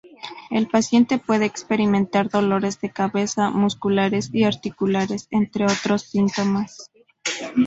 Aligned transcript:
El 0.49 0.67
paciente 0.67 1.19
puede 1.19 1.45
experimentar 1.45 2.27
dolores 2.27 2.81
de 2.81 2.89
cabeza, 2.89 3.51
musculares 3.51 4.31
y 4.33 4.45
articulares, 4.45 5.27
entre 5.29 5.65
otros 5.65 6.01
síntomas. 6.01 6.89